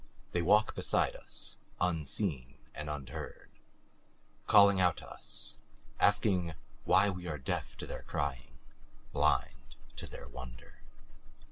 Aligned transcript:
They 0.31 0.41
walk 0.41 0.73
beside 0.73 1.15
us, 1.15 1.57
unseen 1.79 2.57
and 2.73 2.89
unheard, 2.89 3.51
calling 4.47 4.81
out 4.81 4.97
to 4.97 5.07
us, 5.07 5.59
asking 5.99 6.55
why 6.85 7.11
we 7.11 7.27
are 7.27 7.37
deaf 7.37 7.77
to 7.77 7.85
their 7.85 8.01
crying, 8.01 8.57
blind 9.13 9.75
to 9.97 10.07
their 10.07 10.27
wonder. 10.27 10.81